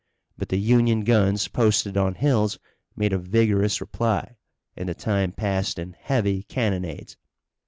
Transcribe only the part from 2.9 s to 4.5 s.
made a vigorous reply